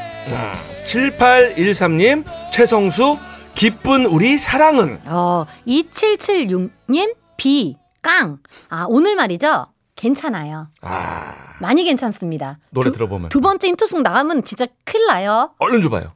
7813님, 0.85 2.23
최성수, 2.51 3.17
기쁜 3.55 4.05
우리 4.05 4.37
사랑은. 4.37 4.99
어, 5.05 5.45
2776님 5.67 7.15
비 7.37 7.75
깡. 8.01 8.37
아, 8.69 8.85
오늘 8.87 9.15
말이죠. 9.17 9.67
괜찮아요. 9.97 10.69
아, 10.81 11.33
많이 11.59 11.83
괜찮습니다. 11.83 12.57
노래 12.69 12.89
두, 12.91 12.93
들어보면. 12.95 13.27
두 13.29 13.41
번째 13.41 13.67
힌트송 13.67 14.03
나가면 14.03 14.45
진짜 14.45 14.65
큰일 14.85 15.05
나요. 15.07 15.51
얼른 15.59 15.81
줘봐요. 15.81 16.11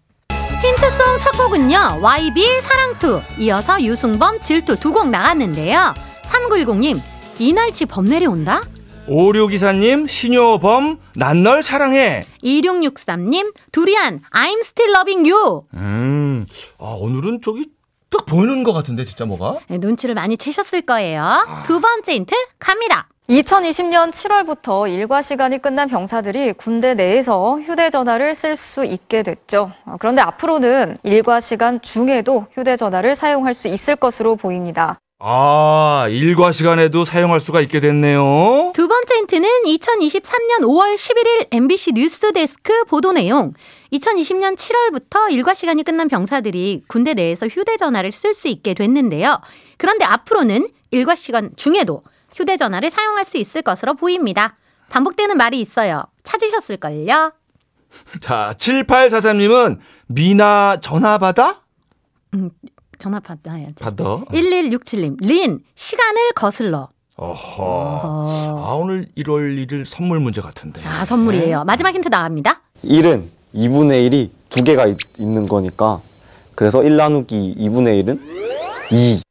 힌트송 0.62 1.20
첫 1.20 1.32
곡은요. 1.34 2.00
YB 2.02 2.62
사랑투 2.62 3.22
이어서 3.38 3.82
유승범 3.84 4.40
질투 4.40 4.78
두 4.80 4.94
곡 4.94 5.10
나갔는데요. 5.10 5.94
3910님 6.24 7.02
이날치 7.40 7.86
범 7.88 8.06
내려온다? 8.06 8.64
5624님, 9.08 10.08
신효범, 10.08 11.00
난 11.16 11.44
널 11.44 11.62
사랑해. 11.62 12.26
2663님 12.44 13.54
두리안 13.72 14.22
I'm 14.32 14.60
still 14.62 14.92
loving 14.96 15.30
you 15.30 15.64
음, 15.74 16.46
아, 16.80 16.96
오늘은 17.00 17.42
저기 17.44 17.66
딱 18.10 18.26
보이는 18.26 18.64
것 18.64 18.72
같은데, 18.74 19.04
진짜 19.04 19.26
뭐가? 19.26 19.58
네, 19.68 19.78
눈치를 19.78 20.16
많이 20.16 20.38
채셨을 20.38 20.82
거예요. 20.84 21.46
두 21.66 21.80
번째 21.82 22.14
힌트 22.14 22.34
갑니다. 22.60 23.08
2020년 23.30 24.12
7월부터 24.12 24.90
일과 24.94 25.22
시간이 25.22 25.60
끝난 25.62 25.88
병사들이 25.90 26.54
군대 26.54 26.94
내에서 26.94 27.58
휴대전화를 27.60 28.36
쓸 28.36 28.56
수 28.56 28.86
있게 28.86 29.24
됐죠. 29.24 29.72
어, 29.86 29.96
그런데 30.00 30.22
앞으로는 30.22 30.98
일과 31.04 31.40
시간 31.40 31.82
중에도 31.82 32.46
휴대전화를 32.54 33.16
사용할 33.16 33.54
수 33.54 33.68
있을 33.70 33.96
것으로 33.96 34.36
보입니다. 34.36 35.00
아, 35.26 36.08
일과 36.10 36.52
시간에도 36.52 37.06
사용할 37.06 37.40
수가 37.40 37.62
있게 37.62 37.80
됐네요. 37.80 38.74
두 38.76 38.90
번째 38.90 39.16
힌트는 39.20 39.48
2023년 39.68 40.64
5월 40.64 40.96
11일 40.96 41.48
MBC 41.50 41.94
뉴스 41.94 42.34
데스크 42.34 42.84
보도 42.90 43.14
내용. 43.14 43.54
2020년 43.94 44.58
7월부터 44.58 45.32
일과 45.32 45.54
시간이 45.54 45.84
끝난 45.84 46.10
병사들이 46.10 46.84
군대 46.90 47.14
내에서 47.14 47.48
휴대전화를 47.48 48.12
쓸 48.12 48.34
수 48.34 48.50
있게 48.50 48.74
됐는데요. 48.74 49.40
그런데 49.78 50.04
앞으로는 50.04 50.68
일과 50.92 51.16
시간 51.16 51.52
중에도 51.56 52.04
휴대전화를 52.36 52.90
사용할 52.90 53.24
수 53.24 53.38
있을 53.38 53.62
것으로 53.62 53.94
보입니다. 53.94 54.58
반복되는 54.90 55.38
말이 55.38 55.62
있어요. 55.62 56.04
찾으셨을걸요? 56.24 57.32
자, 58.20 58.54
7843님은 58.58 59.80
미나 60.08 60.82
전화 60.82 61.18
받아? 61.18 61.62
전화 63.04 63.20
받아야지. 63.20 63.74
받아. 63.82 64.04
1167님, 64.32 65.18
린, 65.20 65.60
시간을 65.76 66.32
거슬러. 66.36 66.88
어허. 67.18 67.64
어. 67.64 68.64
아, 68.66 68.74
오늘 68.76 69.08
1월 69.18 69.68
1일 69.68 69.84
선물 69.86 70.22
문제 70.22 70.40
같은데. 70.40 70.82
아, 70.86 71.04
선물이에요. 71.04 71.66
마지막 71.66 71.94
힌트 71.94 72.08
나갑니다. 72.08 72.62
1은 72.86 73.26
2분의 73.56 74.10
1이 74.10 74.30
두 74.50 74.64
개가 74.64 74.86
있, 74.88 74.98
는 75.20 75.48
거니까 75.50 76.00
그래서 76.56 76.82
1 76.82 76.96
나누기 76.96 77.54
2분의 77.60 78.06
1은 78.06 78.20
2. 78.94 79.22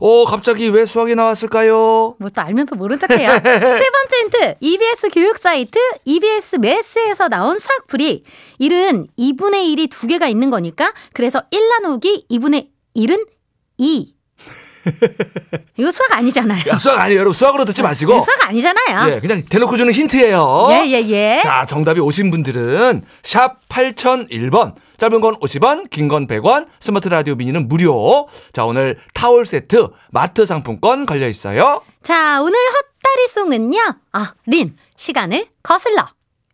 어, 0.00 0.24
갑자기 0.26 0.68
왜 0.68 0.84
수학이 0.84 1.14
나왔을까요? 1.14 2.16
뭐 2.18 2.28
또 2.34 2.40
알면서 2.42 2.76
모른 2.76 2.98
척해요. 2.98 3.28
세 3.32 3.40
번째 3.42 4.16
힌트. 4.20 4.54
EBS 4.60 5.08
교육 5.10 5.38
사이트 5.38 5.78
EBS 6.04 6.56
매스에서 6.56 7.28
나온 7.28 7.58
수학풀이 7.58 8.24
1은 8.60 9.06
2분의 9.18 9.74
1이 9.74 9.90
두 9.90 10.06
개가 10.06 10.28
있는 10.28 10.50
거니까 10.50 10.92
그래서 11.14 11.42
1 11.50 11.60
나누기 11.80 12.26
2분의 12.30 12.75
1은 12.96 13.26
2. 13.78 14.14
이거 15.76 15.90
수학 15.90 16.12
아니잖아요. 16.16 16.62
야, 16.68 16.78
수학 16.78 17.00
아니에요. 17.00 17.18
여러분, 17.20 17.32
수학으로 17.34 17.64
듣지 17.64 17.82
마시고. 17.82 18.12
이거 18.12 18.20
수학 18.20 18.48
아니잖아요. 18.48 19.14
예, 19.14 19.20
그냥 19.20 19.42
대놓고 19.44 19.76
주는 19.76 19.92
힌트예요. 19.92 20.68
예, 20.70 20.86
예, 20.86 21.00
예. 21.08 21.40
자, 21.42 21.66
정답이 21.66 22.00
오신 22.00 22.30
분들은 22.30 23.02
샵 23.22 23.68
8001번. 23.68 24.74
짧은 24.96 25.20
건 25.20 25.34
50원, 25.40 25.90
긴 25.90 26.08
건 26.08 26.26
100원, 26.26 26.68
스마트 26.80 27.08
라디오 27.08 27.34
미니는 27.34 27.68
무료. 27.68 28.28
자, 28.52 28.64
오늘 28.64 28.96
타월 29.12 29.44
세트, 29.44 29.88
마트 30.10 30.46
상품권 30.46 31.04
걸려 31.04 31.28
있어요. 31.28 31.82
자, 32.02 32.40
오늘 32.40 32.56
헛다리송은요. 33.04 33.78
아, 34.12 34.32
린, 34.46 34.76
시간을 34.96 35.48
거슬러. 35.62 36.06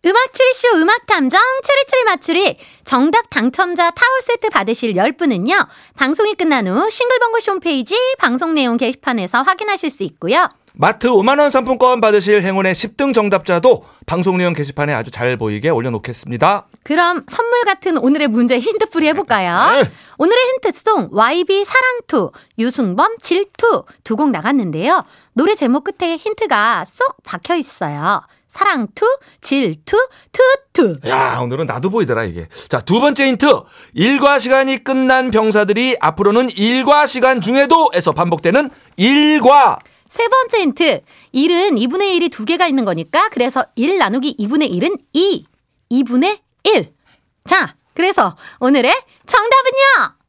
음악 0.05 0.33
추리쇼 0.33 0.69
음악 0.79 1.07
탐정 1.07 1.41
추리추리 1.63 2.05
맞추리 2.05 2.59
정답 2.85 3.31
당첨자 3.31 3.91
타월 3.91 4.21
세트 4.23 4.49
받으실 4.51 4.95
10분은요. 4.95 5.69
방송이 5.97 6.35
끝난 6.35 6.67
후 6.67 6.91
싱글벙글 6.91 7.41
홈페이지 7.47 7.97
방송 8.19 8.55
내용 8.55 8.77
게시판에서 8.77 9.43
확인하실 9.43 9.91
수 9.93 10.03
있고요. 10.03 10.49
마트 10.75 11.07
5만원 11.09 11.51
상품권 11.51 12.01
받으실 12.01 12.43
행운의 12.43 12.75
10등 12.75 13.15
정답자도 13.15 13.85
방송 14.07 14.39
내용 14.39 14.55
게시판에 14.55 14.93
아주 14.93 15.11
잘 15.13 15.37
보이게 15.37 15.69
올려놓겠습니다. 15.69 16.67
그럼 16.83 17.25
선물 17.29 17.63
같은 17.65 17.97
오늘의 17.99 18.27
문제 18.29 18.59
힌트풀이 18.59 19.07
해볼까요? 19.09 19.71
네. 19.85 19.91
오늘의 20.19 20.43
힌트송 20.55 21.11
YB 21.13 21.65
사랑투, 21.65 22.33
유승범 22.59 23.19
질투 23.23 23.85
두 24.03 24.17
곡 24.17 24.31
나갔는데요. 24.31 25.05
노래 25.35 25.55
제목 25.55 25.85
끝에 25.85 26.17
힌트가 26.17 26.87
쏙 26.87 27.23
박혀 27.23 27.55
있어요. 27.57 28.23
사랑투, 28.53 29.07
질투, 29.41 29.97
투투. 30.31 31.09
야, 31.09 31.39
오늘은 31.43 31.65
나도 31.65 31.89
보이더라, 31.89 32.25
이게. 32.25 32.49
자, 32.69 32.83
두 32.83 33.01
번째 33.01 33.29
힌트. 33.29 33.47
일과 33.95 34.39
시간이 34.39 34.85
끝난 34.85 35.31
병사들이 35.31 35.97
앞으로는 35.99 36.51
일과 36.51 37.07
시간 37.07 37.41
중에도 37.41 37.91
에서 37.95 38.13
반복되는 38.13 38.69
일과. 38.99 39.79
세 40.07 40.29
번째 40.29 40.61
힌트. 40.61 41.01
1은 41.35 41.79
2분의 41.79 42.19
1이 42.19 42.31
두 42.31 42.45
개가 42.45 42.67
있는 42.67 42.85
거니까 42.85 43.31
그래서 43.31 43.65
1 43.75 43.97
나누기 43.97 44.37
2분의 44.37 44.71
1은 44.71 45.01
2. 45.15 45.47
2분의 45.91 46.41
1. 46.65 46.93
자, 47.49 47.75
그래서 47.95 48.37
오늘의 48.61 48.93
정답은요. 49.25 50.22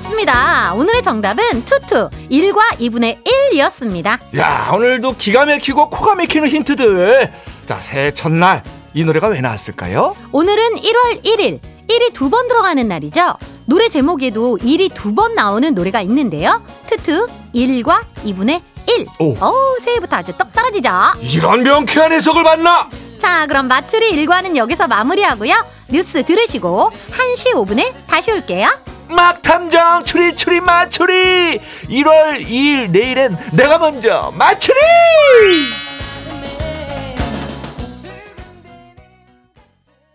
그렇습니다. 0.00 0.74
오늘의 0.74 1.02
정답은 1.02 1.64
투투 1.64 2.10
1과 2.30 2.58
2분의 2.78 3.16
1이었습니다. 3.24 4.18
야, 4.36 4.70
오늘도 4.74 5.14
기가 5.16 5.46
막히고 5.46 5.88
코가 5.88 6.14
막히는 6.16 6.48
힌트들. 6.48 7.32
자, 7.64 7.76
새해 7.76 8.12
첫날. 8.12 8.62
이 8.92 9.04
노래가 9.04 9.28
왜 9.28 9.40
나왔을까요? 9.40 10.14
오늘은 10.32 10.76
1월 10.76 11.24
1일. 11.24 11.60
1이 11.88 12.12
두 12.12 12.28
번 12.28 12.46
들어가는 12.46 12.86
날이죠. 12.86 13.36
노래 13.64 13.88
제목에도 13.88 14.58
1이 14.60 14.92
두 14.92 15.14
번 15.14 15.34
나오는 15.34 15.74
노래가 15.74 16.02
있는데요. 16.02 16.62
투투 16.90 17.26
1과 17.54 18.02
2분의 18.26 18.60
1. 18.88 19.06
오. 19.20 19.30
오, 19.42 19.78
새해부터 19.80 20.16
아주 20.16 20.32
떡 20.36 20.52
떨어지죠. 20.52 20.90
이런 21.22 21.62
명쾌한 21.62 22.12
해석을 22.12 22.42
봤나? 22.42 22.90
자, 23.18 23.46
그럼 23.46 23.66
맞추리 23.68 24.10
일과는 24.10 24.58
여기서 24.58 24.88
마무리하고요. 24.88 25.54
뉴스 25.88 26.22
들으시고 26.22 26.90
1시 27.12 27.54
5분에 27.54 27.94
다시 28.06 28.30
올게요. 28.32 28.68
막탐정 29.10 30.04
추리 30.04 30.34
추리 30.34 30.60
맞추리. 30.60 31.60
1월 31.88 32.40
2일 32.40 32.90
내일엔 32.90 33.36
내가 33.52 33.78
먼저 33.78 34.32
맞추리 34.34 34.76